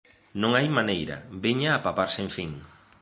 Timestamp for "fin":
2.35-2.51